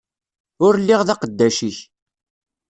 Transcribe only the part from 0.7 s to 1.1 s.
lliɣ d